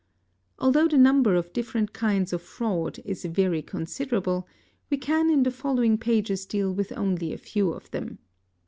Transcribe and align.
Although 0.57 0.87
the 0.87 0.97
number 0.97 1.35
of 1.35 1.53
different 1.53 1.93
kinds 1.93 2.33
of 2.33 2.41
fraud 2.41 2.97
is 3.05 3.23
very 3.25 3.61
considerable, 3.61 4.47
we 4.89 4.97
can 4.97 5.29
in 5.29 5.43
the 5.43 5.51
following 5.51 5.99
pages 5.99 6.47
deal 6.47 6.73
with 6.73 6.91
only 6.97 7.31
a 7.31 7.37
few 7.37 7.71
of 7.71 7.91
them. 7.91 8.17